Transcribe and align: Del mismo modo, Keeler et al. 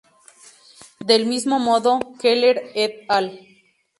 Del 1.05 1.27
mismo 1.27 1.59
modo, 1.59 1.99
Keeler 2.19 2.71
et 2.73 3.05
al. 3.07 3.33